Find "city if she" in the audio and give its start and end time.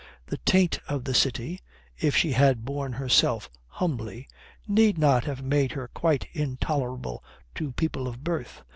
1.13-2.31